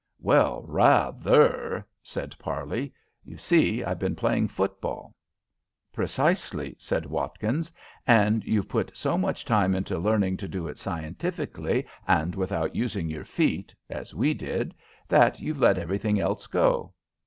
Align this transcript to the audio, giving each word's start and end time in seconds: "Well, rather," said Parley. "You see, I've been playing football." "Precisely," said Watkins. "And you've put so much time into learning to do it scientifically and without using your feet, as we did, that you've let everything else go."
"Well, 0.19 0.63
rather," 0.67 1.85
said 2.01 2.35
Parley. 2.39 2.91
"You 3.23 3.37
see, 3.37 3.83
I've 3.83 3.99
been 3.99 4.15
playing 4.15 4.47
football." 4.47 5.13
"Precisely," 5.93 6.75
said 6.79 7.05
Watkins. 7.05 7.71
"And 8.07 8.43
you've 8.43 8.67
put 8.67 8.97
so 8.97 9.15
much 9.15 9.45
time 9.45 9.75
into 9.75 9.99
learning 9.99 10.37
to 10.37 10.47
do 10.47 10.67
it 10.67 10.79
scientifically 10.79 11.85
and 12.07 12.33
without 12.33 12.75
using 12.75 13.09
your 13.11 13.25
feet, 13.25 13.75
as 13.91 14.15
we 14.15 14.33
did, 14.33 14.73
that 15.07 15.39
you've 15.39 15.59
let 15.59 15.77
everything 15.77 16.19
else 16.19 16.47
go." 16.47 16.93